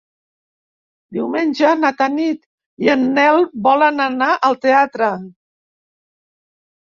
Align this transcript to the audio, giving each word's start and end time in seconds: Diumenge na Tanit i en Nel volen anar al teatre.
Diumenge 1.17 1.73
na 1.81 1.89
Tanit 1.99 2.39
i 2.85 2.89
en 2.93 3.03
Nel 3.17 3.45
volen 3.67 4.01
anar 4.07 4.29
al 4.49 4.57
teatre. 4.63 5.11